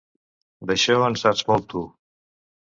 D'això 0.71 0.97
en 1.09 1.19
saps 1.25 1.45
molt, 1.53 1.71
tu 1.77 1.87